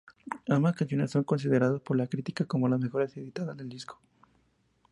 Ambas 0.49 0.73
canciones 0.75 1.11
son 1.11 1.23
consideradas 1.23 1.79
por 1.79 1.95
la 1.95 2.07
crítica 2.07 2.43
como 2.45 2.67
las 2.67 2.79
mejores 2.79 3.15
editadas 3.17 3.55
del 3.55 3.69
disco. 3.69 4.01